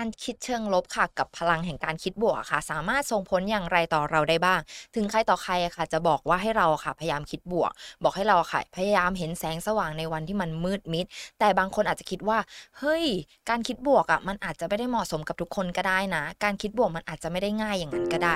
[0.00, 4.60] การคิดเชิงลบค่ะ กับพลังแห่งการคิดบวกค่ะ สามารถส่งผลอย่างไรต่อเราได้บ้าง
[4.94, 11.06] ถึงใครต่อใครค่ะ จะบอกว่าให้เราค่ะ พยายามคิดบวก บอกให้เราค่ะ พยายามเห็นแสงสว่างในวันที่มันมืดมิด
[11.38, 12.38] แต่บางคนอาจจะคิดว่า
[12.78, 13.04] เฮ้ย
[13.48, 18.34] การคิดบวกอะมันอาจจะไม่ได้เหมาะสมกับทุกคนก็ได้นะ การคิดบวกมันอาจจะไม่ได้ง่ายอย่างนั้นก็ได้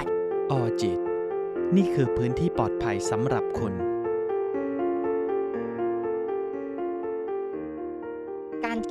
[0.50, 0.98] ออจิต
[1.76, 3.74] นี่คือพื้นที่ปลอดภัยสำหรับคุณ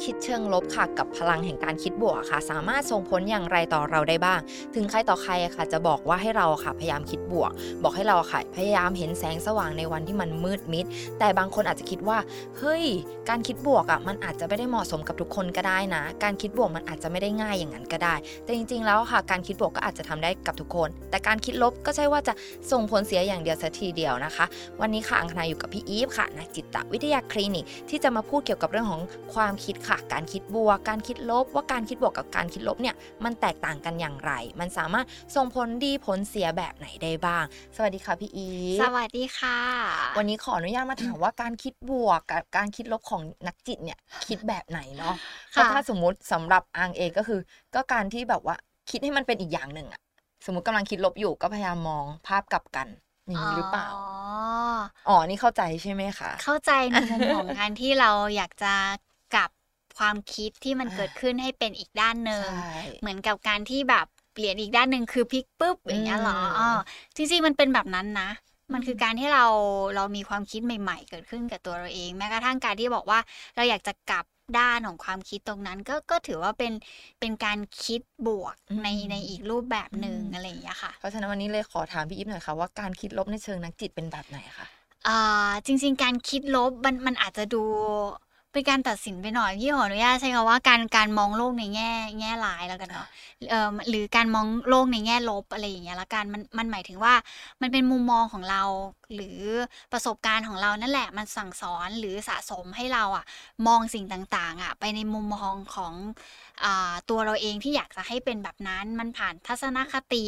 [0.03, 4.39] คิดเชิงลบค่ะ กับพลังแห่งการคิดบวกค่ะ สามารถส่งผลอย่างไรต่อเราได้บ้าง
[4.75, 7.51] ถึงใครต่อใครค่ะ จะบอกว่าให้เราค่ะพยายามคิดบวก
[7.84, 10.85] บอกให้เราค่ะพยายามเห็นแสงสว่างในวันที่มันมืดมิด
[11.20, 12.17] แต่บางคนอาจจะคิดว่า
[12.57, 12.84] เฮ้ย
[13.29, 22.34] การคิดบวกอะมันอาจจะไม่ได้เหมาะสมกับทุกคนก็ได้นะ การคิดบวกมันอาจจะไม่ได้ง่ายอย่างนั้นก็ได้ แต่จริง ๆ แล้วค่ะ การคิดบวกก็อาจจะทำได้กับทุกคน แต่การคิดลบก็ใช่ว่าจะ
[22.71, 24.45] ส่งผลเสียอย่างเดียวซะทีเดียวนะคะ
[24.81, 29.01] วันนี้ค่ะอังคณาอยู่กับพี่อีฟค่ะนักจิตวิทยาคลินิกที่จะมาพูดเกี่ยวกับเรื่องของ
[29.34, 37.43] ความคิดค่ะ การคิดบวก การคิดลบ ว่าการคิดบวกกับการคิดลบเนี่ยมันแตกต่างกันอย่างไร มันสามารถส่งผลดีผลเสียแบบไหนได้บ้าง
[37.75, 39.59] สวัสดีค่ะพี่อีฟสวัสดีค่ะ
[40.17, 45.15] วันนี้ขออนุญาตมาถามว่าการคิดบวกกับการคิดลบของนักจิตเนี่ยคิดแบบไหนเนาะ
[45.51, 47.40] เพค่ะราะถ้าสมมุติสำหรับอังเองก็คือ
[47.75, 48.55] ก็การที่แบบว่า
[48.90, 50.01] คิดให้มันเป็นอีกอย่างหนึ่งอะ
[50.45, 52.87] สมมติกำลังคิดลบอยู่ก็พยายามมองภาพกลับกัน
[53.27, 54.03] อย่างนี้หรือเปล่า อ๋อ
[55.07, 59.12] อ๋อนี่เข้าใจใช่ไหมคะ เข้าใจในมุมของการที่เราอยากจะกลับ
[59.98, 66.68] ความคิดที่มันอ่าเกิดขึ้นให้เป็นอีกด้านหนึ่งใช่เหมือนกับการที่แบบเปลี่ยนอีกด้านหนึ่งคือพลิกปุ๊บอย่างเงี้ยเหรออืมอ๋อ
[67.16, 68.30] จริงๆมันเป็นแบบนั้นนะ
[68.74, 69.46] มันคือการที่เรา
[69.96, 73.19] เรามีความคิดใหม่ ๆ เกิดขึ้นกับตัวเราเอง แม้กระทั่งการที่บอกว่า
[73.56, 74.25] เราอยากจะกลับ
[74.59, 76.74] ด้านของความคิดตรงนั้นก็ก็ถือว่าเป็น
[77.19, 84.68] เป็นการคิดบวกอืมในในอีกรูปแบบหนึ่งอืมอะไรอย่างเงี้ยค่ะ เพราะฉะนั้นวันนี้เลยขอถามพี่อีฟหน่อยค่ะว่าการคิดลบในเชิงนักจิตเป็นแบบไหนคะ
[85.08, 87.64] อ่าจริง ๆ การคิดลบมันมันอาจจะดู
[88.53, 93.07] เป็นการตัดสินไปหน่อยพี่ขออนุญาตใช้คำว่าการการมองโลกในแง่ แง่ร้ายแล้วกันเนาะ
[93.50, 97.13] เอ่อหรือการมองโลกในแง่ลบอะไรอย่างเงี้ยละกันมันมันหมายถึงว่า
[97.62, 98.62] มันเป็นมุมมองของเรา
[99.16, 99.39] หรือ
[99.94, 103.25] ประสบการณ์ของเรานั่นแหละมันสั่งสอนหรือสะสมให้เราอะ
[103.68, 105.94] มองสิ่งต่างๆอะไปในมุมมองของ
[106.63, 106.66] อ
[107.09, 110.25] ตัวเราเองที่อยากจะให้เป็นแบบนั้นมันผ่านทัศนคติ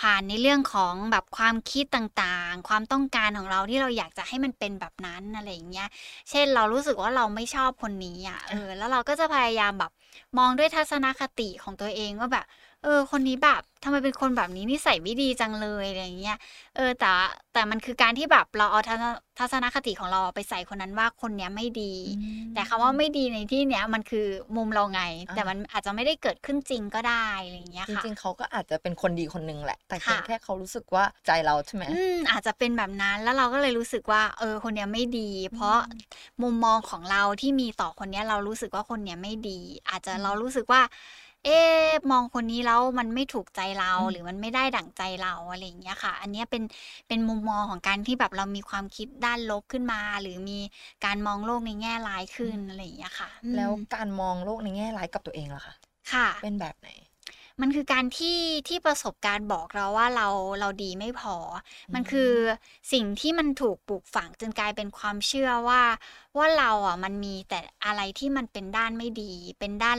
[0.00, 5.88] ผ่านในเรื่องของแบบความคิดต่างๆ ความต้องการของเราที่เราอยากจะให้มันเป็นแบบนั้นอะไรอย่างเงี้ย
[6.30, 9.92] เช่นเรารู้สึกว่าเราไม่ชอบคนนี้อะเออแล้วเราก็จะพยายามแบบ
[10.38, 12.46] มองด้วยทัศนคติของตัวเองว่าแบบ
[12.84, 16.38] เออ คนนี้แบบทำไมเป็นคนแบบนี้นิสัยไม่ดีจังเลยอะไรอย่างเงี้ย
[16.76, 17.10] เออ แต่
[17.52, 19.04] แต่มันคือการที่แบบเราเอาทัศน
[19.38, 21.94] ทัศนคติของเราไปใส่คนนั้นว่าคนเนี้ยไม่ดี
[22.54, 35.76] แต่คำว่าไม่ดีในที่เนี้ยมันคือมุมเราไงอ่าแต่มันอาจจะไม่ได้เกิดขึ้นจริงก็ได้อะไรอย่างเงี้ยจค่ะริงๆเขาก็อาจจะเป็นคนดีคนหนึ่งแหละ แต่เพียงค่ะแค่เขารู้สึกว่าใจเราใช่ไหมอืมอาจจะเป็นแบบนั้นแล้วเราก็เลยรู้สึกว่า เออ คนเนี้ยไม่ดี เพราะ
[36.42, 40.82] มุมมองของเราที่มีต่อคนเนี้ยเรารู้สึกว่าคนเนี้ยไม่ดี อาจจะอืมเรารู้สึกว่า
[41.44, 46.62] เอ๊ะมองคนนี้แล้วมันไม่ถูกใจเราอืมหรือมันไม่ได้ดั่งใจเราอะไรอย่างเงี้ยค่ะ อันเนี้ยเป็น
[47.08, 50.58] เป็นมุมมองของการที่แบบเรามีความคิดด้านลบขึ้นมา หรือมี
[51.04, 55.74] การมองโลกในแง่ร้ายขึ้นอะไรอย่างเงี้ยค่ะอืมแล้วการมองโลกในแง่ร้ายกับตัวเองล่ะคะ
[56.12, 56.88] ค่ะ เป็นแบบไหน
[57.60, 58.38] มันคือการที่
[58.68, 60.28] ที่ประสบการณ์บอกเราว่าเรา
[60.60, 61.36] เราดีไม่พอ
[61.94, 62.32] มันคือ
[62.92, 65.82] สิ่งที่มันถูกปลูกฝังจนกลายเป็นความเชื่อว่า
[66.38, 69.98] ว่าเราอะมันมีแต่อะไรที่มันเป็นด้านไม่ดี เป็นด้าน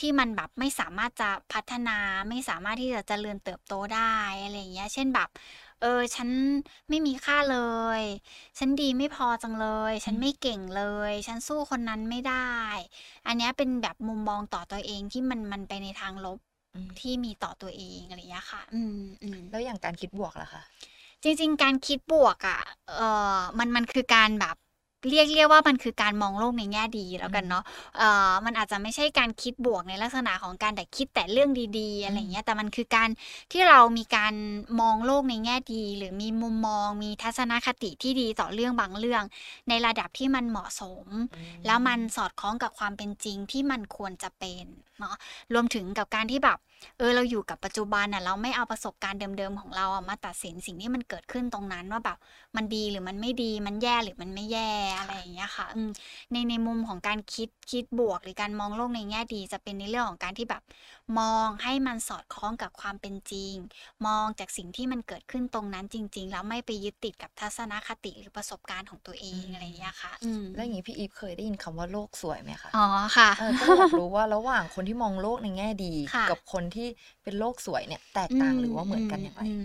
[0.00, 5.28] ที่มันแบบไม่สามารถจะพัฒนาไม่สามารถที่จะเจริญเติบโตได้อะไรอย่างเงี้ย เช่นแบบ
[5.80, 6.28] เออ ฉัน
[6.88, 7.58] ไม่มีค่าเล
[8.00, 8.02] ย
[8.58, 12.54] ฉันดีไม่พอจังเลย ฉันไม่เก่งเลย ฉันสู้คนนั้นไม่ได้
[13.26, 16.49] อันเนี้ยเป็นแบบมุมมองต่อตัวเองที่มันมันไปในทางลบอืม
[17.00, 20.62] ที่มีต่อตัวเองอะไรอย่างเงี้ยค่ะ อืมอืมแล้วอย่างการคิดบวกล่ะคะ
[21.22, 22.60] จริง ๆ การคิดบวกอะ่ะ
[22.96, 23.00] เอ
[23.36, 24.56] อมันมันคือการแบบ
[25.08, 27.64] เรียกเรียกว่ามันคือการมองโลกในแง่ดีแล้วกันเนาะ
[27.98, 33.08] เอ่อมันอาจจะไม่ใช่การคิดบวกในลักษณะของการแต่คิดแต่เรื่องดีๆอะไรอย่างเงี้ย แต่มันคือการ
[33.52, 34.34] ที่เรามีการ
[34.80, 39.22] มองโลกในแง่ดี หรือมีมุมมอง มีทัศนคติที่ดีต่อเรื่องบางเรื่อง
[39.68, 41.06] ในระดับที่มันเหมาะสม
[41.66, 44.64] แล้วมันสอดคล้องกับความเป็นจริงที่มันควรจะเป็น
[45.00, 45.16] เนาะ
[45.52, 46.58] รวมถึงกับการที่แบบ
[46.98, 52.18] เออเราอยู่กับปัจจุบันน่ะเราไม่เอาประสบการณ์เดิมๆของเราอะมาตัดสินสิ่งที่มันเกิดขึ้นตรงนั้นว่าแบบ
[52.56, 55.90] มันดีหรือมันไม่ดีมันแย่หรือมันไม่แย่อะไรอย่างเงี้ยค่ะอืม
[56.32, 60.62] ในในมุมของการคิดคิดบวก หรือการมองโลกในแง่ดี จะเป็นในเรื่องของการที่แบบ
[61.18, 63.54] มองให้มันสอดคล้องกับความเป็นจริง
[64.06, 72.86] มองจากสิ่งที่มันเกิดขึ้นตรงนั้นจริง ๆ แล้วไม่ไปยึดติดกับทัศนคติหรือประสบการณ์ของตัวเองอืมอะไรอย่างเงี้ยค่ะอืมแล้วอย่างนี้พี่อีฟเคยได้ยินคำว่าโลกสวยไหมคะอ๋อ
[73.16, 76.88] ค่ะเออก็อยากรู้ว่าระหว่างคนที่มองโลกในแง่ดีค่ะกับคนที่
[77.22, 79.44] เป็นโลกสวยเนี่ยแตกต่างหรือว่าเหมือนกันอย่างไร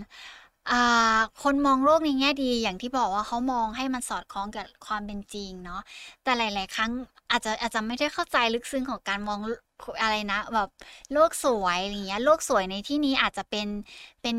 [0.70, 5.80] อ่าคนมองโลกในแง่ดีอย่างที่บอกว่าเขามองให้มันสอดคล้องกับความเป็นจริงเนาะ
[6.22, 6.90] แต่หลาย ๆ ครั้ง
[7.30, 9.38] อาจจะอาจจะไม่ได้เข้าใจลึกซึ้งของการมอง
[10.02, 10.68] อะไรนะแบบ
[11.12, 13.68] โลกสวยอะไรเงี้ยโลกสวยในที่นี้อาจจะเป็น
[14.22, 14.36] เป็น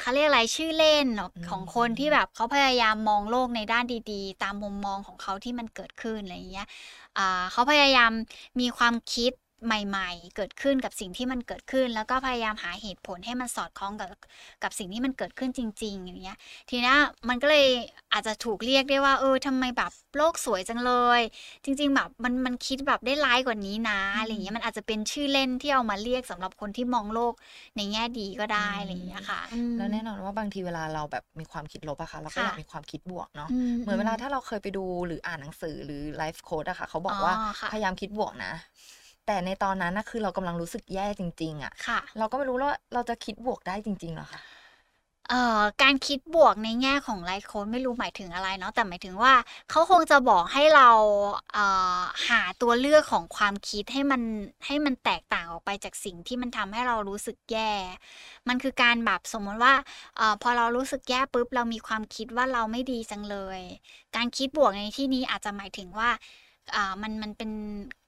[0.00, 6.66] เขาเรียกอะไรชื่อเล่นเนอะอืมของคนที่แบบเขาพยายามมองโลกในด้านดีๆ ตามมุมมองของเขาที่มันเกิดขึ้นอะไรเงี้ย
[7.18, 8.12] อ่าเขาพยายาม
[8.60, 9.32] มีความคิด
[9.64, 14.08] ใหม่ ๆ เกิดขึ้นกับสิ่งที่มันเกิดขึ้น แล้วก็พยายามหาเหตุผลให้มันสอดคล้องกับ
[14.62, 16.36] กับสิ่งที่มันเกิดขึ้นจริง ๆ อย่างเงี้ย
[16.70, 16.94] ทีนี้
[17.28, 17.66] มันก็เลย
[18.12, 21.20] อาจจะถูกเรียกได้ว่า เออทำไมแบบโลกสวยจังเลย
[21.64, 27.34] จริง ๆ แบบมันมันคิดแบบได้ร้ายกว่านี้นะอะไรเงี้ยมันอาจจะเป็นชื่อเล่นที่เอามาเรียกสำหรับคนที่มองโลก
[27.76, 38.52] ในแง่ดีก็ได้อะไรเงี้ยค่ะอืมแล้วแน่นอนว่าบางทีเวลาเราแบบมีความคิดลบอะค่ะเราก็ค่ะอยากมีความคิดบวกเนาะอืเหมือนเวลาถ้าเราเคยไปดูหรืออ่านหนังสือหรือไลฟ์โค้ดอะค่ะเขาบอกว่าอ๋อค่ะพยายามคิดบวกนะ
[39.26, 44.40] แต่ในตอนนั้นนะคือเรากำลังรู้สึกแย่จริง ๆอะค่ะ เราก็ไม่รู้ว่าเราจะคิดบวกได้จริงๆเหรอคะ
[45.30, 49.34] เอ่อการคิดบวกในแง่ของไลฟ์โค้ดไม่รู้หมายถึงอะไรเนาะแต่หมายถึงว่า
[49.70, 50.90] เขาคงจะบอกให้เรา
[51.52, 51.64] เอ่
[52.00, 54.22] อหาตัวเลือกของความคิดให้มัน
[54.66, 57.72] ให้มันแตกต่างออกไปจากสิ่งที่มันทำให้เรารู้สึกแย่
[58.48, 59.74] มันคือการแบบสมมติว่า
[60.16, 63.60] เอ่อพอเรารู้สึกแย่ปุ๊บเรามีความคิดว่าเราไม่ดีจังเลย
[64.16, 66.14] การคิดบวกในที่นี้อาจจะหมายถึงว่าอ่า
[67.02, 67.50] มันมันเป็น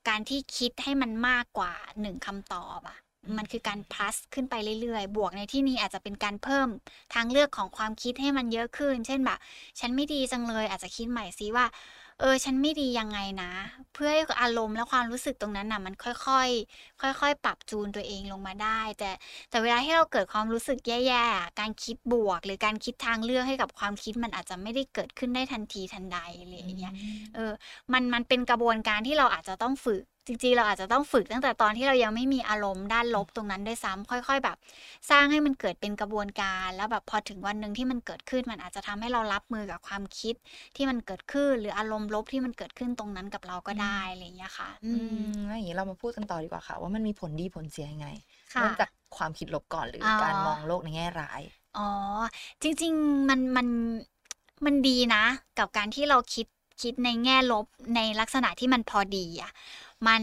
[0.09, 2.99] การที่คิดให้มันมากกว่าหนึ่งคำตอบอะ
[3.39, 6.69] มันคือการ plus ขึ้นไปเรื่อยๆ บวกในที่นี้อาจจะเป็นการเพิ่ม
[7.15, 9.39] ทางเลือกของความคิดให้มันเยอะขึ้น เช่นแบบ
[9.81, 11.67] ฉันไม่ดีจังเลยอาจจะคิดใหม่ซิว่า
[12.21, 13.53] เออ ฉันไม่ดียังไงนะ
[13.95, 19.11] เพื่อให้อารมณ์และความรู้สึกตรงนั้นน่ะ มันค่อยๆ ค่อย ๆ ปรับจูนตัวเองลงมาได้ แต่
[19.51, 26.93] แต่เวลาที่เราเกิดความรู้สึกแย่ๆอะการคิดบวก หรือการคิดทางเลือกให้กับความคิดมันอาจจะไม่ได้เกิดขึ้นได้ทันทีทันใดอะไรอย่างเงี้ย
[27.35, 27.53] เออ
[27.93, 34.57] มันมันเป็นกระบวนการที่เราอาจจะต้องฝึก จริงๆ เราอาจจะต้องฝึกตั้งแต่ตอนที่เรายังไม่มีอารมณ์ด้านลบตรงนั้นด้วยซ้ำค่อยๆ แบบ
[35.11, 40.35] สร้างให้มันเกิดเป็นกระบวนการ แล้วแบบพอถึงวันหนึ่งที่มันเกิดขึ้น มันอาจจะทำให้เรารับมือกับความคิด
[40.77, 48.07] ที่มันเกิดขึ้น หรืออารมณ์ลบที่มันเกิดขึ้นตรงนั้นกับเราก็ได้อะไรอย่างเงี้ยค่ะ อือืมมแล้วอย่างนี้เรามาพูดกันต่อดีกว่าค่ะ ว่ามันมีผลดีผลเสียยังไง
[48.55, 51.43] ค่ะเริ่มจากความคิดลบก่อนหรือออการมองโลกในแง่ร้าย
[51.77, 51.89] อ๋อ
[52.63, 53.69] จริง ๆ มันมัน
[54.65, 55.25] มันดีนะ
[55.59, 56.47] กับการที่เราคิด
[56.83, 57.67] คิดในแง่ลบ
[57.97, 59.53] ในลักษณะที่มันพอดีอะ
[60.07, 60.23] มัน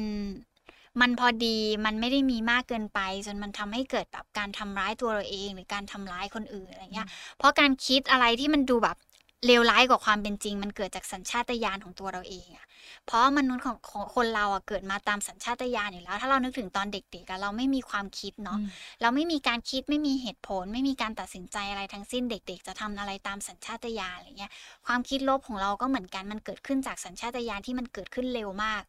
[1.01, 7.07] มันพอดีมันไม่ได้มีมากเกินไป จนมันทำให้เกิดแบบการทำร้ายตัวเราเอง หรือการทำร้ายคนอื่นอะไรเงี้ย
[7.37, 8.97] เพราะการคิดอะไรที่มันดูแบบ
[9.45, 12.65] เลวร้ายกว่าความเป็นจริง มันเกิดจากสัญชาตญาณของตัวเราเองอะ
[13.05, 18.59] เพราะมนุษย์ของของคนเราอะเกิดมาตามสัญชาตญาณอยู่แล้ว ถ้าเรานึกถึงตอนเด็กๆอะเราไม่มีความคิดเนาะ
[19.01, 24.51] เราไม่มีการคิดไม่มีเหตุผล ไม่มีการตัดสินใจอะไรทั้งสิ้นเด็ก ๆ จะทำอะไรตามสัญชาตญาณอะไรเงี้ย
[24.85, 28.83] ความคิดลบของเราก็เหมือนกันมันเกิดขึ้นจากสัญชาตญาณที่มันเกิดขึ้นเร็วมาก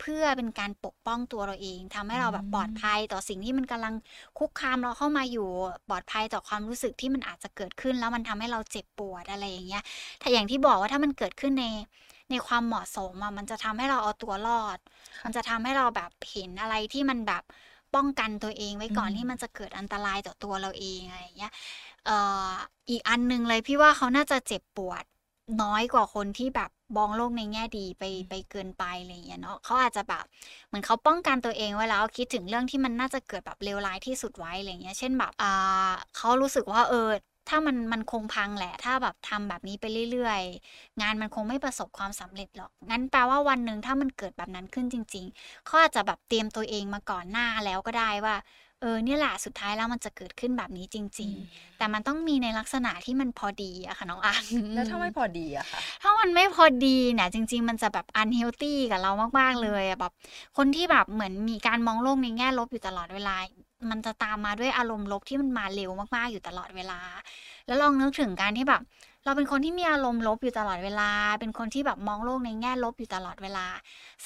[0.00, 3.94] เพื่อเป็นการปกป้องตัวเราเองทำให้เราแบบปลอดภัยต่อสิ่งที่มันกำลัง
[4.38, 5.48] คุกคามเราเข้ามาอยู่
[5.88, 9.82] ปลอดภัยต่อความรู้สึกที่มันอาจจะเกิดขึ้น แล้วมันทำให้เราเจ็บปวดอะไรอย่างเงี้ย
[10.22, 11.66] ถ้าอย่างที่บอกว่าถ้ามันเกิดขึ้นใน
[12.30, 14.78] ในความเหมาะสมอะมันจะทำให้เราเอาตัวรอด
[15.24, 17.42] มันจะทำให้เราแบบเห็นอะไรที่มันแบบ
[17.94, 21.52] ป้องกันตัวเองไว้ก่อนอืมที่มันจะเกิดอันตรายต่อตัวเราเองอะไรอย่างเงี้ย
[22.06, 22.16] เอ่
[22.50, 22.52] อ
[22.90, 25.04] อีกอันหนึ่งเลยพี่ว่าเขาน่าจะเจ็บปวด
[25.62, 30.24] น้อยกว่าคนที่แบบ มองโลกในแง่ดีไปไปเกินไปอะไรอย่างเงี้ยเนาะเขาอาจจะแบบ
[30.68, 37.08] เหมือนเขาป้องกันตัวเองไว้แล้วคิดถึงเรื่องที่มันน่าจะเกิดแบบเลวร้ายที่สุดไว้อะไรอย่างเงี้ยเช่นแบบอ่าเขารู้สึกว่าเออ
[37.48, 48.36] ถ้ามันมันคงพังแหละ ถ้าแบบทำแบบนี้ไปเรื่อยๆ งานมันคงไม่ประสบความสำเร็จหรอก งั้นแปลว่าวันหนึ่งถ้ามันเกิดแบบนั้นขึ้นจริง ๆ เขาอาจจะแบบเตรียมตัวเองมาก่อนหน้าแล้วก็ได้ว่า
[48.80, 54.44] เออเนี่ยแหละสุดท้ายแล้วมันจะเกิดขึ้นแบบนี้จริง ๆ แต่มันต้องมีในลักษณะที่มันพอดีอะค่ะน้องอัง
[54.74, 60.12] แล้วถ้าไม่พอดีอะค่ะถ้ามันไม่พอดีเนี่ยจริง ๆ มันจะแบบ unhealthy กับเรามากๆเลยอะแบบ
[60.56, 63.36] คนที่แบบเหมือนมีการมองโลกในแง่ลบอยู่ตลอดเวลา
[63.90, 67.00] มันจะตามมาด้วยอารมณ์ลบที่มันมาเร็วมากๆอยู่ตลอดเวลา
[67.66, 68.82] แล้วลองนึกถึงการที่แบบ
[69.24, 71.10] เราเป็นคนที่มีอารมณ์ลบอยู่ตลอดเวลา
[71.40, 73.66] เป็นคนที่แบบมองโลกในแง่ลบอยู่ตลอดเวลา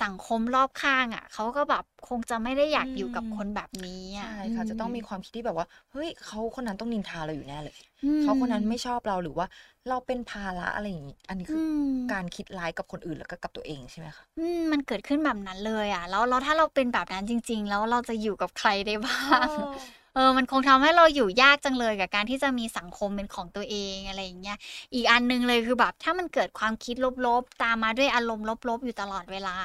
[0.02, 9.46] สังคมรอบข้างอะเขาก็แบบคงจะไม่ได้อยากอยู่กับอืมคนแบบนี้อะใช่ค่ะจะต้องมีความคิดที่แบบว่าเฮ้ยเขาคนนั้นต้องนินทาเราอยู่แน่เลยอืมเขาคนนั้นไม่ชอบเราหรือว่า
[9.88, 11.62] เราเป็นภาระอะไรอย่างนี้อันนี้คืออือ
[11.94, 19.48] มการคิดร้ายกับคนอื่นแล้วก็กับตัวเองใช่ไหมคะอืมมันเกิดขึ้นแบบนั้นเลยอะแล้วแล้วถ้าเราเป็นแบบนั้นจริง ๆ แล้วเราจะอยู่กับใครได้บ้าง
[20.14, 24.59] เออมันคงทำให้เราอยู่ยากจังเลยกับการที่จะมีสังคมเป็นของตัวเองอะไรอย่างเงี้ย
[24.94, 29.56] อีกอันหนึ่งเลยคือแบบถ้ามันเกิดความคิดลบๆ ตามมาด้วยอารมณ์ลบๆ อยู่ตลอดเวลา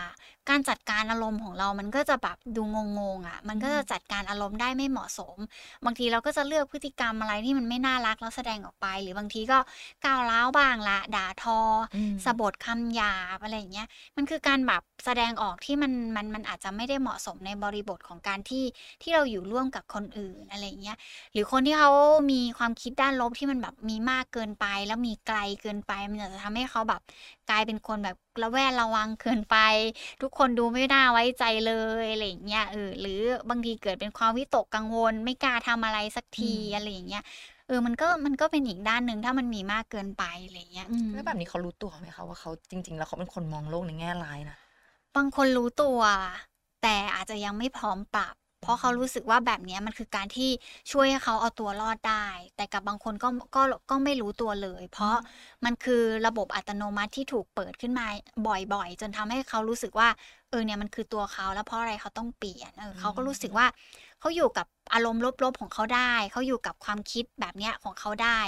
[0.49, 2.63] การจัดการอารมณ์ของเรามันก็จะแบบดู
[2.99, 5.37] งงๆอะ มันก็จะจัดการอารมณ์ได้ไม่เหมาะสม
[5.85, 9.59] บางทีเราก็จะเลือกพฤติกรรมอะไรที่มันไม่น่ารักแล้วแสดงออกไป หรือบางทีก็
[10.05, 11.59] ก้าวร้าวบ้างละด่าทอ
[11.95, 18.63] อมสะบดคำหยาบอะไรอย่างเงี้ยมันคือการแบบแสดงออกที่มันมันมันอาจจะไม่ได้เหมาะสมในบริบทของการที่
[19.01, 20.97] ที่เราอยู่ร่วมกับคนอื่นอะไรอย่างเงี้ย
[21.33, 21.91] หรือคนที่เขา
[22.31, 27.01] มีความคิดด้านลบที่มันแบบมีมากเกินไป แล้วมีไกลเกินไป มันอาจจะทำให้เขาแบบ
[27.49, 29.55] กลายเป็นคนแบบระแวดระวังเกินไป
[30.21, 37.23] ทุกคนดูไม่น่าไว้ใจเลยอะไรอย่างเงี้ยเออหรือบางทีเกิดเป็นความวิตกกังวล ไม่กล้าทำอะไรสักทีอืมอะไรอย่างเงี้ย
[37.67, 44.57] เออมันก็มันก็เป็นอีกด้านหนึ่งถ้ามันมีมากเกินไปอะไรอย่างเงี้ยอืมแล้วแบบนี้เขารู้ตัวไหมคะว่าเขาจริง ๆ แล้วเขาเป็นคนมองโลกในแง่ร้ายนะ
[45.15, 45.99] บางคนรู้ตัว
[46.81, 50.49] แต่อาจจะยังไม่พร้อมปรับเพ ราะเขารู้สึกว่าแบบเนี้ยมันคือการที่
[50.91, 55.15] ช่วยให้เขาเอาตัวรอดได้ แต่กับบางคนก็ก็ก็ไม่รู้ตัวเลย เพราะ
[55.65, 58.05] มันคือระบบอัตโนมัติที่ถูกเปิดขึ้นมา
[58.73, 60.09] บ่อยๆ จนทำให้เขารู้สึกว่า
[60.49, 63.65] เออเนี่ยมันคือตัวเขาแล้วเพราะอะไรเขาต้องเปลี่ยนเออเขาก็รู้สึกว่า
[64.19, 68.39] เขาอยู่กับอารมณ์ลบๆของเขาได้ เขาอยู่กับความคิดแบบเนี้ยของเขาได้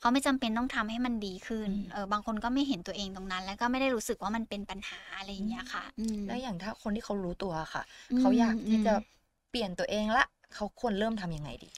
[0.00, 9.19] เขาไม่จำเป็นต้องทำให้มันดีขึ้นอืมเออบางคนก็ไม่เห็นตัวเองตรงนั้น แล้วก็ไม่ได้รู้สึกว่ามันเป็นปัญหาอะไรอย่างเงี้ยค่ะอืมแล้วอย่างถ้าคนที่เขารู้ตัวค่ะอืมเขาอยากที่จะอืม
[9.50, 11.70] เปลี่ยนตัวเองละเขาควรเริ่มทำยังไงดี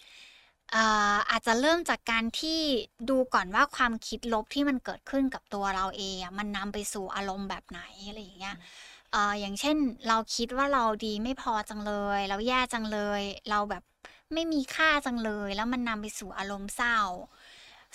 [0.74, 2.60] อ่าอาจจะเริ่มจากการที่
[3.10, 8.56] ดูก่อนว่าความคิดลบที่มันเกิดขึ้นกับตัวเราเองอะมันนำไปสู่อารมณ์แบบไหนอะไรอย่างเงี้ย
[9.14, 9.76] อ่าอย่างเช่น
[10.08, 13.82] เราคิดว่าเราดีไม่พอจังเลย เราแย่จังเลย เราแบบ
[14.34, 16.98] ไม่มีค่าจังเลย แล้วมันนำไปสู่อารมณ์เศร้า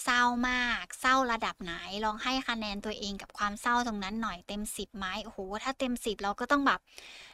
[0.03, 1.73] เศร้ามาก เศร้าระดับไหน
[2.05, 6.79] ลองให้คะแนนตัวเองกับความเศร้าตรงนั้นหน่อยเต็มสิบไหมโอ้โหถ้าเต็มสิบเราก็ต้องแบบ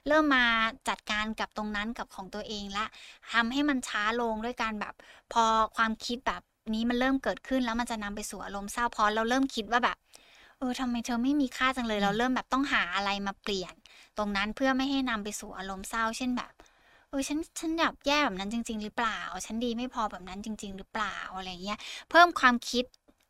[0.08, 0.46] เริ่มมา
[0.90, 2.86] จัดการกับตรงนั้นกับของตัวเองละ
[3.34, 4.94] ทำให้มันช้าลงด้วยการแบบ
[5.34, 5.44] พอ
[5.76, 6.42] ความคิดแบบ
[6.74, 9.98] นี้มันเริ่มเกิดขึ้นแล้วมันจะนำไปสู่อารมณ์เศร้าพอเราเริ่มคิดว่าแบบ
[10.60, 13.74] เออทำไมเธอไม่มีค่าจังเลยเราเริ่มแบบต้องหาอะไรมาเปลี่ยน
[14.18, 16.52] ตรงนั้นเพื่อไม่ให้นำไปสู่อารมณ์เศร้า เช่นแบบ
[17.14, 21.80] เออฉันฉันแบบแย่แบบนั้นจริง ๆ หรือเปล่า ฉันดีไม่พอแบบนั้นจริง ๆ หรือเปล่าอะไรเงี้ย
[22.10, 22.84] เพิ่มความคิด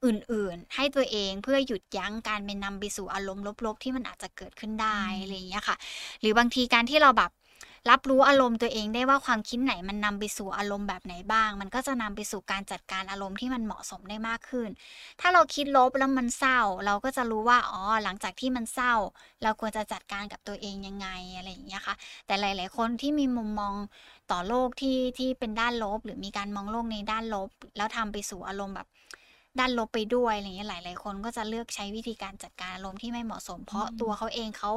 [0.06, 5.76] อื่นๆ ให้ตัวเองเพื่อหยุดยั้งการเป็นนำไปสู่อารมณ์ลบๆ ที่มันอาจจะเกิดขึ้นได้อะไรอย่างเงี้ยค่ะ
[6.22, 7.32] หรือบางทีการที่เราแบบ
[7.90, 14.70] รับรู้อารมณ์ตัวเองได้ว่าความคิดไหนมันนำไปสู่อารมณ์แบบไหนบ้าง มันก็จะนำไปสู่การจัดการอารมณ์ที่มันเหมาะสมได้มากขึ้น
[15.20, 18.94] ถ้าเราคิดลบแล้วมันเศร้า เราก็จะรู้ว่าอ๋อหลังจากที่มันเศร้า
[19.44, 21.96] เราควรจะจัดการกับตัวเองยังไงอะไรอย่างเงี้ยค่ะ
[22.28, 23.74] แต่หลาย ๆ คนที่มีมุมมอง
[24.32, 28.88] ต่อโลกที่ที่เป็นด้านลบ หรือมีการมองโลกในด้านลบ แล้วทำไปสู่อารมณ์แบบ
[29.60, 34.72] ด้านลบไปด้วยอะไรเงี้ยหลาย ๆ คนก็จะเลือกใช้วิธีการจัดการอารมณ์ที่ไม่เหมาะสม เพราะอืมตัวเขาเองเขา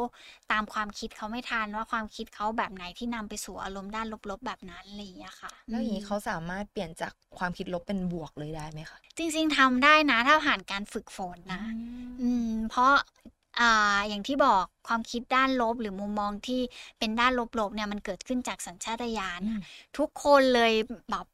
[0.53, 11.63] ตามความคิดเขาไม่ทันว่าความคิดเขาแบบไหนที่นำไปสู่อารมณ์ด้านลบ ๆ แบบนั้นอะไรอย่างเงี้ยค่ะ แล้วอย่างนี้มเขาสามารถเปลี่ยนจากความคิดลบเป็นบวกเลยได้ไหมคะจริง ๆทำได้นะถ้าผ่านการฝึกฝนนะ
[12.21, 12.93] อืมเพราะ
[13.61, 16.61] อ่าอย่างที่บอกความคิดด้านลบหรือมุมมองที่
[16.99, 19.61] เป็นด้านลบๆเนี่ยมันเกิดขึ้นจากสัญชาตญาณอืม
[19.99, 20.73] ทุกคนเลย
[21.11, 21.27] แบบ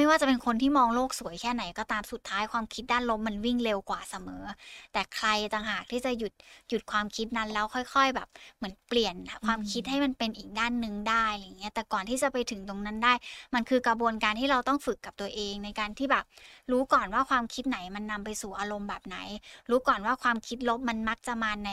[0.00, 4.44] ไม่ว่าจะเป็นคนที่มองโลกสวยแค่ไหนก็ตามสุดท้ายความคิดด้านลบมันวิ่งเร็วกว่าเสมอ
[4.92, 6.32] แต่ใครต่างหากที่จะหยุด
[6.68, 9.14] หยุดความคิดนั้นแล้วค่อยๆ แบบเหมือนเปลี่ยน
[9.46, 13.12] ความคิดให้มันเป็นอีกด้านหนึ่งได้อะไรเงี้ยแต่ก่อนที่จะไปถึงตรงนั้นได้
[13.54, 16.24] มันคือกระบวนการที่เราต้องฝึกกับตัวเองในการที่แบบ
[16.70, 19.16] รู้ก่อนว่าความคิดไหนมันนำไปสู่อารมณ์แบบไหน
[19.70, 21.70] รู้ก่อนว่าความคิดลบมันมักจะมาใน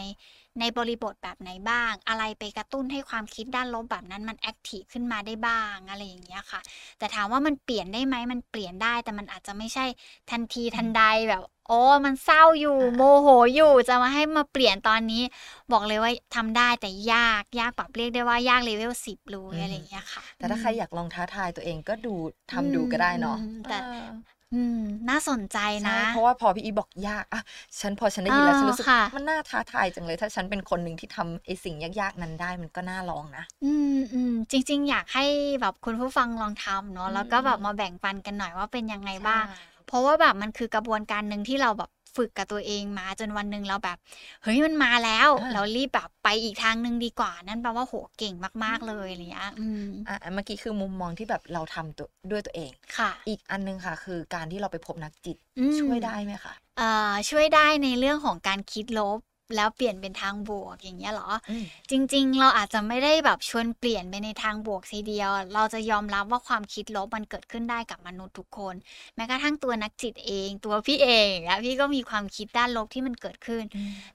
[0.60, 6.62] ในบริบทแบบไหนบ้าง อะไรไปกระตุ้นให้ความคิดด้านลบแบบนั้นมันแอคทีฟขึ้นมาได้บ้างอะไรอย่างเงี้ยค่ะ
[7.00, 9.86] แต่ถามว่ามันเปลี่ยนได้ไหมมันเปลี่ยนได้ แต่มันอาจจะไม่ใช่
[10.32, 15.24] ทันทีทันใดแบบ โอ้มันเศร้าอยู่อ่าโมโหอยู่จะมาให้มาเปลี่ยนตอนนี้
[15.72, 22.16] บอกเลยว่าทำได้แต่ยากยากแบบเรียกได้ว่ายากเลเวลสิบเลยอะไรอย่างเงี้ยค่ะ แต่ถ้าใครอยากลองท้าทายตัวเองก็ดู
[22.52, 27.42] ทำดูก็ได้เนาะอืมแต่เอออืมน่าสนใจใช่นะ เพราะว่าพอพี่อีบอกยากอะ
[27.80, 35.26] ฉันพอฉันได้ยินแล้วเออฉันรู้สึกค่ะมันน่าท้าทายจังเลย ถ้าฉันเป็นคนหนึ่งที่ทำไอ้สิ่งยากๆนั้นได้มันก็น่าลองนะ อืมอืมจริง ๆ อยากให้
[35.62, 43.98] แบบคุณผู้ฟังลองทำเนาะอืมแล้วก็แบบมาแบ่งปันกันหน่อยว่าเป็นยังไงบ้างใช่เพราะว่าแบบมันคือกระบวนการหนึ่งที่เราแบบ ฝึกกับตัวเองมาจนวันหนึ่งเราแบบ
[44.44, 59.20] เฮ้ยมันมาแล้วอ่าเรารีบแบบไปอีกทางหนึ่งดีกว่า นั่นแปลว่าโหเก่งมากๆเลยอะไรเงี้ยอืมอะเมื่อกี้คือมุมมองที่แบบเราทำตัวด้วยตัวเองค่ะ อีกอันนึงค่ะ คือการที่เราไปพบนักจิตอืมช่วยได้ไหมคะเอ่อช่วยได้ในเรื่องของการคิดลบ
[59.56, 68.76] แล้วเปลี่ยนเป็นทางบวกอย่างเงี้ยเหรออืมจริง ๆ เราอาจจะไม่ได้แบบชวนเปลี่ยนไปในทางบวกทีเดียว เราจะยอมรับว่าความคิดลบมันเกิดขึ้นได้กับมนุษย์ทุกคน
[69.16, 73.64] แม้กระทั่งตัวนักจิตเอง ตัวพี่เองแล้วพี่ก็มีความคิดด้านลบที่มันเกิดขึ้น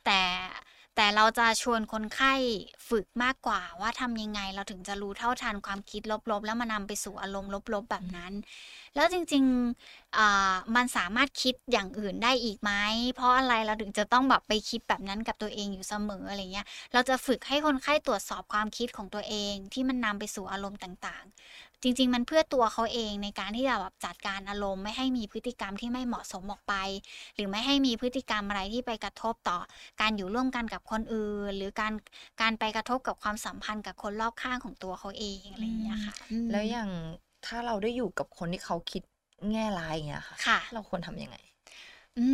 [0.07, 0.21] แต่
[0.97, 2.35] แต่เราจะชวนคนไข้
[2.89, 8.33] ฝึกมากกว่าว่าทำยังไงเราถึงจะรู้เท่าทันความคิดลบๆ แล้วมานำไปสู่อารมณ์ลบๆ แบบนั้น
[8.95, 12.73] แล้วจริงๆอ่ามันสามารถคิดอย่างอื่นได้อีกไหม
[13.15, 26.75] เพราะอะไรเราถึงจะต้องแบบไปคิดแบบนั้นกับตัวเองอยู่เสมออะไรเงี้ยเราจะฝึกให้คนไข้ตรวจสอบความคิดของตัวเองที่มันนำไปสู่อารมณ์ต่างๆ จริง ๆ มันเพื่อตัวเขาเองในการที่จะแบบจัดการอารมณ์ไม่ให้มีพฤติกรรมที่ไม่เหมาะสมออกไป
[27.35, 29.59] หรือไม่ให้มีพฤติกรรมอะไรที่ไปกระทบต่อ
[30.01, 31.93] การอยู่ร่วมกันกับคนอื่น หรือการ
[32.41, 36.89] การไปกระทบกับความสัมพันธ์กับคนรอบข้างของตัวเขาเองอะไรอย่างเงี้ยค่ะอืมแล้วอย่าง
[37.47, 39.03] ถ้าเราได้อยู่กับคนที่เขาคิด
[39.51, 41.37] แง่ร้ายอย่างเงี้ยค่ะค่ะเราควรทำยังไง
[42.19, 42.27] อื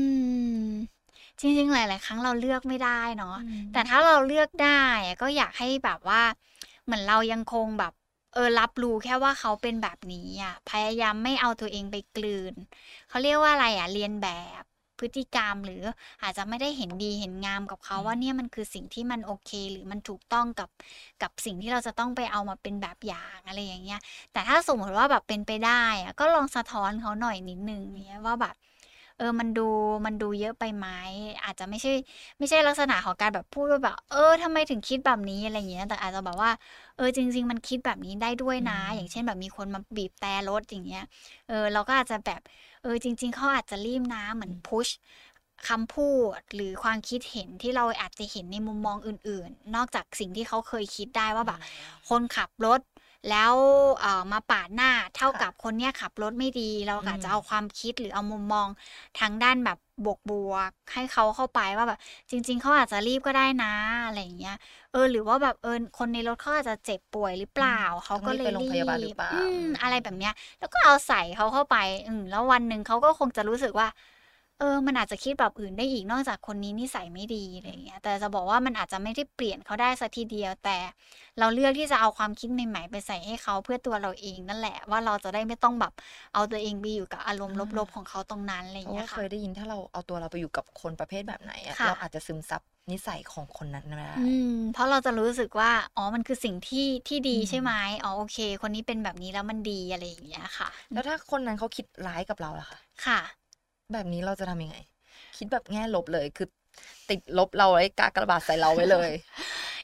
[0.67, 0.71] ม
[1.41, 6.23] จริงๆ หลาย ๆ ครั้งเราเลือกไม่ได้เนาะอืมแต่ถ้าเราเลือกได้อะก็อยากให้แบบว่า
[6.85, 7.93] เหมือนเรายังคงแบบ
[8.37, 12.55] เออรับรู้แค่ว่าเขาเป็นแบบนี้อะพยายามไม่เอาตัวเองไปกลืน
[13.09, 14.29] เขาเรียกว่าอะไรอะเรียนแบ
[14.61, 14.63] บ
[14.99, 15.83] พฤติกรรมหรือ
[16.23, 20.71] อาจจะไม่ได้เห็นดีเห็นงามกับเขาอืมว่าเนี่ยมันคือสิ่งที่มันโอเค หรือมันถูกต้องกับ
[21.23, 24.01] กับสิ่งที่เราจะต้องไปเอามาเป็นแบบอย่างอะไรอย่างเงี้ย
[24.33, 28.55] แต่ถ้าสมมติว่าแบบเป็นไปได้อะก็ลองสะท้อนเขาหน่อยนิดนึงเนี้ยว่าแบบ
[29.19, 29.69] เออมันดู
[30.07, 30.87] มันดูเยอะไปไหม
[31.45, 31.93] อาจจะไม่ใช่
[32.39, 36.51] ไม่ใช่ลักษณะของการแบบพูดว่าแบบ เออทำไมถึงคิดแบบนี้อะไรอย่างเงี้ยแต่อาจจะแบบว่า
[36.97, 41.03] เออจริง ๆ มันคิดแบบนี้ได้ด้วยนะอืมอย่างเช่นแบบมีคนมาบีบแตรรถอย่างเงี้ย
[41.49, 42.41] เออเราก็อาจจะแบบ
[42.83, 44.89] เออจริง ๆเขาอาจจะรีบนะเหมือนพุช
[45.69, 51.59] คำพูดหรือความคิดเห็นที่เราอาจจะเห็นในมุมมองอื่น ๆ นอกจากสิ่งที่เขาเคยคิดได้ว่าแบบ
[52.09, 52.81] คนขับรถ
[53.31, 53.55] แล้ว
[54.01, 58.69] เอ่อมาปาดหน้าเท่าค่ะกับคนเนี้ยขับรถไม่ดี เราก็อาจอืมจะเอาความคิดหรือเอามุมมอง
[59.21, 61.99] ทางด้านแบบบวกบวกๆให้เขาเข้าไปว่าแบบ
[62.31, 63.67] จริง ๆเขาอาจจะรีบก็ได้นะ
[64.05, 64.55] อะไรอย่างเงี้ย
[64.91, 73.89] เออหรือว่าแบบเออคนในรถเขาอาจจะเจ็บป่วยหรือเปล่าอืมเขาก็เลยต้องรีบไปโรงพยาบาลหรือเปล่าอืมอืมอะไรแบบเนี้ย แล้วก็เอาใส่เขาเข้าไป อืมแล้ววันหนึ่งเขาก็คงจะรู้สึกว่า
[74.61, 80.77] เออ มันอาจจะคิดแบบอื่นได้อีกนอกจากคนนี้นิสัยไม่ดีอะไรอย่างเงี้ย แต่จะบอกว่ามันอาจจะไม่ได้เปลี่ยนเขาได้สัทีเดียว แต่
[81.39, 85.93] เราเลือกที่จะเอาความคิดใหม่ๆ ไปใส่ให้เขาเพื่อตัวเราเองนั่นแหละ ว่าเราจะได้ไม่ต้องแบบ
[86.35, 97.73] เอาตัวเองไปอยู่กับอารมณ์ลบๆของเขาตรงนั้นอะไรอเพย่างราะเงี้ว่ายเคค่ะยได้ยินถ้าเราเอาตัวเราไปอยู่กับคนประเภทแบบไหนอะค่ะเราอาจจะซึมซับนิสัยของคนนั้นไม่ได้อืมเพราะเราจะรู้สึกว่า อ๋อ มันคือสิ่งที่ที่ดีอืมใช่ไหม
[98.03, 103.19] อ๋อ โอเค คนนี้เป็นแบบนี้แล้วมันดีอะไรอย่างเงี้ยค่ะ แล้วถ้าคนนั้นเขาคิดร้ายกับเราล่ะคะ ค่ะ
[103.93, 104.77] แบบนี้เราจะทำยังไง
[105.37, 106.49] คิดแบบแง่ลบเลยคือ
[107.11, 109.11] ติดลบเราไว้กากระบาดใส่เราไว้เลย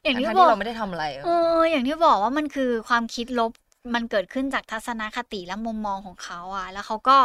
[0.04, 1.28] อย่างที่ทั้งๆบอที่กเราไม่ได้ทำอะไรเอ
[1.58, 3.52] ออย่างที่บอกว่ามันคือความคิดลบ
[3.94, 7.18] มันเกิดขึ้นจากทัศนคติและมุมมองของเขาอะแล้วเขาก็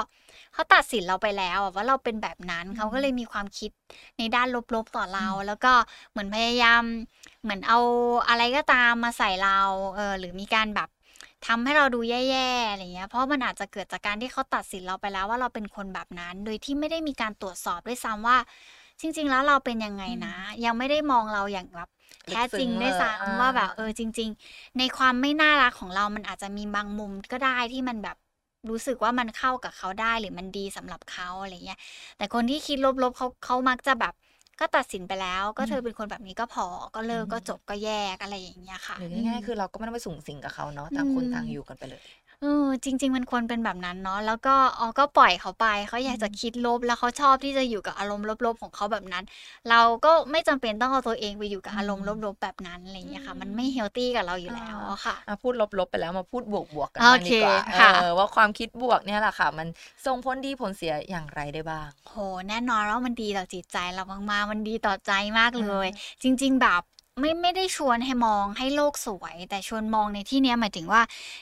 [0.54, 3.72] เขาตัดสินเราไปแล้วอะว่าเราเป็นแบบนั้นอืมเขาก็เลยมีความคิด
[4.18, 5.74] ในด้านลบๆต่อเรา แล้วก็
[6.12, 6.84] เหมือนพยายาม
[7.44, 7.80] เหมือนเอา
[8.30, 9.60] อะไรก็ตามมาใส่เรา
[9.96, 10.90] เออหรือมีการแบบ
[11.46, 18.38] ทำให้เราดูแย่ๆอะไรเงี้ยเพราะมันอาจจะเกิดจากการที่เขาตัดสินเราไปแล้วว่าเราเป็นคนแบบนั้น โดยที่ไม่ได้มีการตรวจสอบด้วยซ้ำว่า
[19.00, 20.36] จริง ๆ แล้วเราเป็นยังไงนะ
[20.66, 21.90] ยังไม่ได้มองเราอย่างแบบ
[22.30, 28.18] แท้จริงด้วยซ้ำว่าแบบเออจริง ๆ ในความไม่น่ารักของเรามันอาจจะมีบางมุมก็ได้ที่มันแบบ
[28.70, 31.80] รู้สึกว่ามันเข้ากับเขาได้หรือมันดีสำหรับเขาอะไรเงี้ย
[32.18, 34.14] แต่คนที่คิดลบๆเขาเขามักจะแบบ
[34.60, 36.66] ก็ตัดสินไปแล้ว ก็เธอเป็นคนแบบนี้ก็พอ
[36.96, 42.02] ก็เลิกก็จบก็แยกอะไรอย่างเงี้ยค่ะหรือง่ายๆคือเราก็ไม่ต้องไปสูงสิงกับเขาเนาะต่างคนต่างอยู่กันไปเลย
[42.42, 49.24] เออจริง ๆ มันควรเป็นแบบนั้นเนาะแล้วก็อ๋อก็ปล่อยเขาไปเขาอยากจะคิดลบแล้วเขาชอบที่จะอยู่กับอารมณ์ลบๆของเขาแบบนั้น
[49.70, 59.68] เราก็ไม่จำเป็นต้องเอาตัวเองไปอยู่กับอารมณ์ลบๆแบบนั้นอะไรอย่างเงี้ยค่ะ มันไม่เฮลตี้กับเราอยู่แล้วอะค่ะอะพูดลบๆไปแล้วมาพูดบวกๆกันโอบ้างเคดีกว่าค่ะเออว่าความคิดบวกเนี่ยแหละค่ะ มัน
[60.06, 62.16] ส่งผลดีผลเสียอย่างไรได้บ้างโห
[62.50, 65.88] แน่นอนว่ามันดีต่อจิตใจเรามากๆมันดีต่อใจมากเลย
[66.24, 66.82] จริง ๆ แบบ
[67.20, 71.02] ไม่ไม่ได้ชวนให้มองให้โลกสวย แต่ชวนมองในที่เนี้ยหมายถึงว่า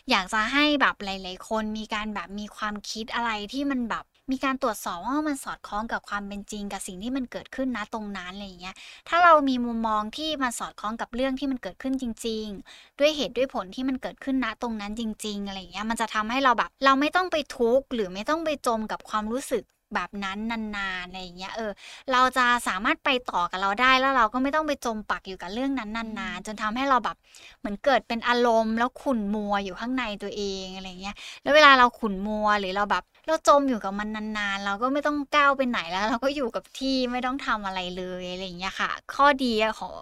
[0.10, 8.76] อยากจะให้แบบหลาย ๆ คนมีการแบบมีความคิดอะไรที่มันแบบมีการตรวจสอบว่ามันสอดคล้องกับความเป็นจริงกับสิ่งที่มันเกิดขึ้นนะตรงนั้นอะไรอย่างเงี้ย
[9.10, 21.72] ถ้าเรามีมุมมองที่มันสอดคล้องกับเรื่องที่มันเกิดขึ้นจริง ๆ ด้วยเหตุด้วยผลที่มันเกิดขึ้นณตรงนั้นจริง ๆ อะไรอย่างเงี้ย มันจะทำให้เราแบบ เราไม่ต้องไปทุกข์หรือไม่ต้องไปจมกับความรู้สึก แบบนั้นนานๆอะไรอย่างเงี้ยเออ
[22.12, 27.18] เราจะสามารถไปต่อกับเราได้แล้วเราก็ไม่ต้องไปจมปักอยู่กับเรื่องนั้นนานๆ จนทำให้เราแบบ
[27.60, 34.08] เหมือนเกิดเป็นอารมณ์ แล้วขุ่นมัวอยู่ข้างในตัวเองอะไรอย่างเงี้ยแล้วเวลาเราขุ่นมัวหรือเราแบบ เราจมอยู่กับมัน
[34.38, 39.94] นานๆ เราก็ไม่ต้องก้าวไปไหนแล้ว เราก็อยู่กับที่ไม่ต้องทำอะไรเลยอะไรอย่างเงี้ยค่ะ ข้อดีของ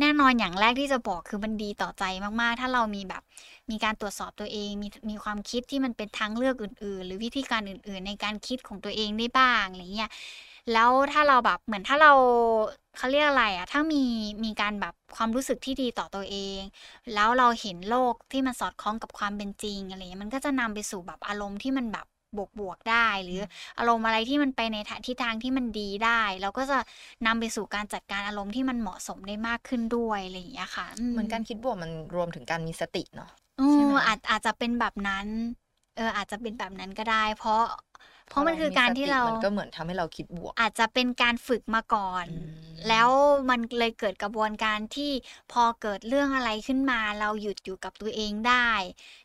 [0.00, 2.04] แน่นอนอย่างแรกที่จะบอกคือมันดีต่อใจ
[2.40, 3.22] มากๆ ถ้าเรามีแบบ
[3.70, 10.10] มีการตรวจสอบตัวเองมีมีความคิดที่มันเป็นทางเลือกอื่น ๆ หรือวิธีการอื่น ๆ ในการคิดของตัวเองได้บ้างอะไรเงี้ย
[10.72, 12.12] แล้วถ้าเราแบบเหมือนถ้าเรา
[12.96, 14.02] เขาเรียกอะไรอะถ้ามี
[14.44, 16.60] มีการแบบความรู้สึกที่ดีต่อตัวเอง
[17.14, 22.06] แล้วเราเห็นโลกที่มันสอดคล้องกับความเป็นจริงอะไรเงี้ยมันก็จะนำไปสู่แบบอารมณ์ที่มันแบบ
[22.60, 23.40] บวกๆได้ หรือ
[23.78, 26.78] อารมณ์อะไรที่มันไปในทางทิศทางที่มันดีได้ เราก็จะ
[27.26, 35.26] นำไปสู่การจัดการอารมณ์ที่มันเหมาะสมได้มากขึ้นด้วยอะไรอย่างเงี้ยค่ะเหมือนการคิดบวกมันรวมถึงการมีสติเนาะอืใช่ไหมมอาจอาจจะเป็นแบบนั้น
[35.96, 37.62] เอออาจจะเป็นแบบนั้นก็ได้ เพราะ
[38.28, 43.08] เพราะมันคือการที่เรา มันก็เหมือนทำให้เราคิดบวก อาจจะเป็นการฝึกมาก่อนอืม แล้ว
[43.50, 45.12] มันเลยเกิดกระบวนการที่
[45.52, 48.70] พอเกิดเรื่องอะไรขึ้นมา เราหยุดอยู่กับตัวเองได้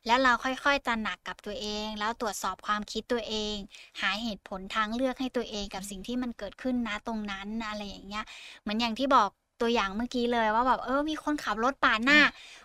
[0.06, 3.56] แล้วเราค่อยๆตระหนักกับตัวเอง แล้วตรวจสอบความคิดตัวเอง
[4.02, 8.26] หาเหตุผลทางเลือกให้ตัวเองกับสิ่งที่มันเกิดขึ้นนะตรงนั้นอะไรอย่างเงี้ย
[8.62, 9.30] เหมือนอย่างที่บอก
[9.62, 12.19] ตัวอย่างเมื่อกี้เลยว่าแบบเออมีคนขับรถปาดหน้า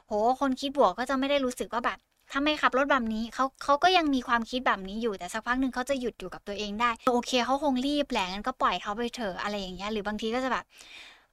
[0.07, 1.99] โห คนคิดบวกก็จะไม่ได้รู้สึกว่าแบบ
[2.31, 10.65] ถ้าไม่ขับรถแบบนี้เขาเขาก็ยังมีความคิดแบบนี้อยู่แต่สักพักหนึ่งเขาจะหยุดอยู่กับตัวเองได้ โอเคเขาคงรีบแหละงั้นก็ปล่อยเขาไปเถอะอะไรอย่างเงี้ยหรือบางทีก็จะแบบ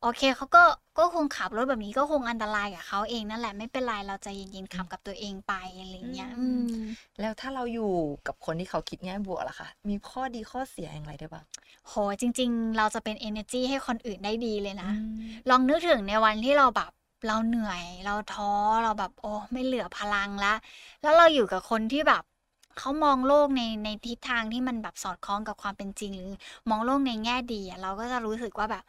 [0.01, 0.63] โอเคเขาก็
[0.97, 6.82] ก็คงขับรถแบบนี้ก็คงอันตรายกับเขาเองนั่นแหละไม่เป็นไรเราใจเย็นๆขับกับตัวเองไปอะไรอย่างเงี้ยอือืมม
[7.19, 7.91] แล้วถ้าเราอยู่
[8.27, 11.45] กับคนที่เขาคิดแง่บวกล่ะคะมีข้อดีข้อเสียอย่างไรได้บ้าง
[11.88, 16.91] โหจริง ๆ เราจะเป็น energy ให้คนอื่นได้ดีเลยนะอืมลองนึกถึงในวันที่เราแบบ
[17.25, 18.51] เราเหนื่อยเราท้อ
[18.84, 20.53] เราแบบโอ้ไม่เหลือพลังละ
[21.01, 22.23] แล้วเราอยู่กับคนที่แบบ
[22.79, 26.31] เขามองโลกในในทิศทางที่มันแบบสอดคล้องกับความเป็นจริง หรือ
[26.69, 28.84] มองโลกในแง่ดีอะเราก็จะรู้สึกว่าแบบ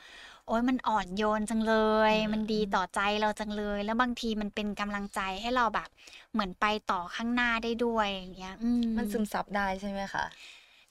[0.47, 1.75] โอ้ยมันอ่อนโยนจังเล
[2.11, 5.89] ยอืมมันดีต่อใจเราจังเลย แล้วบางทีมันเป็นกำลังใจให้เราแบบ
[6.33, 10.25] เหมือนไปต่อข้างหน้าได้ด้วยอย่างเงี้ยอืมมันซึมซับได้ใช่ไหมคะ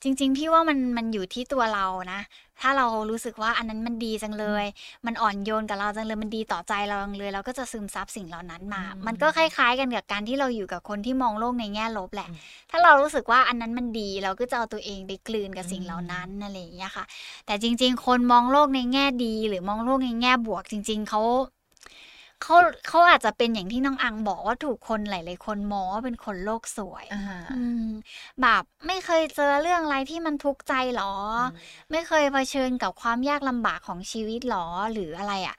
[0.03, 2.21] จริงๆ พี่ว่ามันมันอยู่ที่ตัวเรานะ
[2.61, 4.65] ถ้าเรารู้สึกว่าอันนั้นมันดีจังเลย
[5.05, 12.37] มันอ่อนโยนกับเราจังเลย มันดีต่อใจเราจังเลย เราก็จะซึมซับสิ่งเหล่านั้นมาอืมมันก็คล้ายๆ กันกับการที่เราอยู่กับคนที่มองโลกในแง่ลบแหละอืม
[12.71, 17.05] ถ้าเรารู้สึกว่าอันนั้นมันดี เราก็จะเอาตัวเองไปกลืนกับสิ่งอืมเหล่านั้นอะไรอย่างเงี้ยค่ะ
[17.45, 21.21] แต่จริง ๆ คนมองโลกในแง่ดี หรือมองโลกในแง่บวก จริง ๆเขา
[22.41, 22.55] เขา
[22.87, 27.17] เขาอาจจะเป็นอย่างที่น้องอังบอกว่าถูกคนหลาย ๆ คนมองว่าเป็นคนโลกสวยอ่า
[27.49, 27.85] อืม
[28.41, 31.13] แบบไม่เคยเจอเรื่องอะไรที่มันทุกข์ใจหรอ
[31.91, 35.55] ไม่เคยเผชิญกับความยากลำบากของชีวิตหรอหรืออะไรอะ่ะ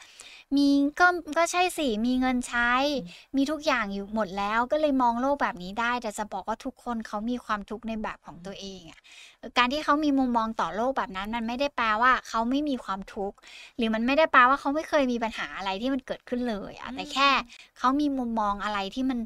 [0.56, 0.68] มี
[1.00, 2.70] ก็ก็ใช่สิมีเงินใช้
[3.36, 13.36] มีทุกอย่างอยู่หมดแล้วก็เลยมองโลกแบบนี้ได้ แต่จะบอกว่าทุกคนเขามีความทุกข์ในแบบของตัวเองอะ่ะการที่เขามีมุมมองต่อโลกแบบนั้น มันไม่ได้แปลว่าเขาไม่มีความทุกข์
[13.76, 17.30] หรือมันไม่ได้แปลว่าเขาไม่เคยมีปัญหาอะไรที่มันเกิดขึ้นเลยอะแต่แค่
[17.78, 19.18] เขามีมุมมองอะไรที่มัน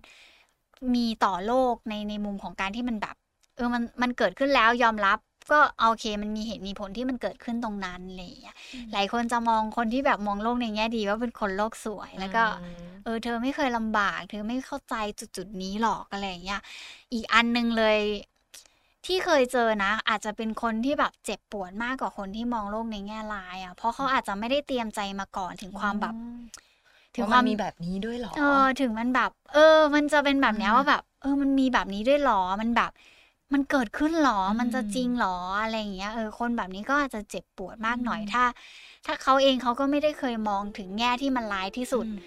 [0.94, 3.16] มีต่อโลกในในมุมของการที่มันแบบ
[3.56, 5.18] เออมันมันเกิดขึ้นแล้วยอมรับ
[5.50, 8.56] ก็โอเคมันมีเหตุมีผลที่มันเกิดขึ้นตรงนั้นอะไรอย่างเงี้ย
[8.92, 14.94] หลายคนจะมองคนที่แบบมองโลกในแง่ดีว่าเป็นคนโลกสวยแล้วก็อืมเออ เธอไม่เคยลำบาก เธอไม่เข้าใจ
[15.36, 16.60] จุดๆนี้หรอกอะไรอย่างเงี้ย
[17.12, 17.98] อีกอันหนึงเลย
[19.06, 26.14] ที่เคยเจอนะ อาจจะเป็นคนที่แบบเจ็บปวดมากกว่าคนที่มองโลกในแง่ร้ายอะเพราะเขาอาจจะไม่ได้เตรียมใจมาก่อนถึงความแบบ
[27.14, 32.90] ถึงว่าความมันมีแบบนี้ด้วยเหรอเออ ถึงมันแบบ เออ มันจะเป็นแบบเนี้ยอ่าว่าแบบ เออ มันมีแบบนี้ด้วยเหรอมันแบบ
[33.52, 38.44] มันเกิดขึ้นเหรออืมมันจะจริงเหรออะไรอย่างเงี้ยเออคนแบบนี้ก็อาจจะเจ็บปวดมากหน่อยอืมถ้า
[39.06, 42.18] ถ้าเขาเองเขาก็ไม่ได้เคยมองถึงแง่ที่มันร้ายที่สุดอืม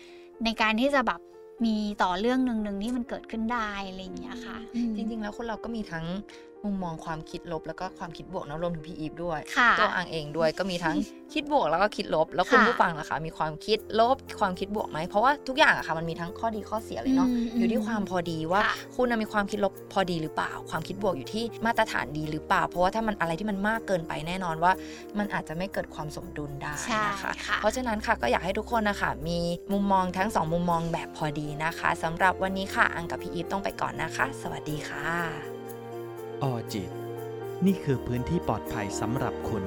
[0.43, 1.19] ในการที่จะแบบ
[1.65, 6.05] มีต่อเรื่องหนึ่งหนึ่งที่มันเกิดขึ้นได้อะไรอย่างเงี้ยค่ะอืมจริง ๆ แล้วคนเราก็มีทั้ง
[6.65, 10.95] มุมมองความคิดลบแล้วก็ความคิดบวกเนอะรวมถึงพี่อีฟด้วยค่ะตัวอังเองด้วยก็มีทั้ง
[11.34, 24.72] คิดบวกแล้วก็คิดลบ แล้วคุณค่ะผู้ฟังล่ะคะมีความคิดลบความคิดบวกไหมเพราะว่าทุกอย่างอะค่ะมันมีทั้งข้อดีข้อเสียเลยเนาะอืมอยู่ที่ความพอดีว่าค่ะคุณน่ะมีความคิดลบพอดีหรือเปล่า ความคิดบวกอยู่ที่มาตรฐานดีหรือเปล่า เพราะว่าถ้ามันอะไรที่มันมากเกินไปแน่นอนว่า
[25.17, 29.39] มันอาจจะไม่เกิดความสมดุลได้ใช่นะคะค่ะเพราะฉะนั้นค่ะก็อยากให้ทุกคนนะคะมี
[29.72, 35.48] มุมมองทั้งสองมุมมองแบบพอดีนะคะสำหรับวันนี้ค่ะอังกับพี่อีฟต้องไปก่อนนะคะ สวัสดีค่ะ
[36.43, 36.89] ออจิต
[37.65, 39.63] นี่คือพื้นที่ปลอดภัยสำหรับคุณ